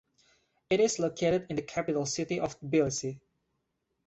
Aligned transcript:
It 0.71 0.79
is 0.79 0.97
located 0.97 1.45
in 1.51 1.55
the 1.57 1.61
capital 1.61 2.07
city 2.07 2.39
of 2.39 2.59
Tbilisi. 2.59 3.19